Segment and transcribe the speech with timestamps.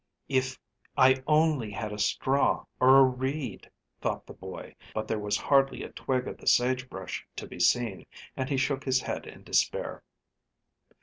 [0.29, 0.57] "If
[0.97, 3.69] I only had a straw or a reed!"
[4.01, 7.59] thought the boy; but there was hardly a twig of the sage brush to be
[7.59, 10.01] seen, and he shook his head in despair.